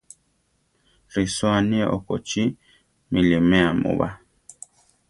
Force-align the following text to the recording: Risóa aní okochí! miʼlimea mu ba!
Risóa 1.13 1.53
aní 1.59 1.77
okochí! 1.95 2.43
miʼlimea 3.11 3.69
mu 3.81 3.91
ba! 3.99 4.07